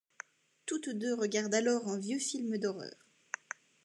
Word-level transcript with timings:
Toutes 0.65 0.89
deux 0.89 1.13
regardent 1.13 1.53
alors 1.53 1.87
un 1.87 1.99
vieux 1.99 2.17
film 2.17 2.57
d'horreur. 2.57 3.05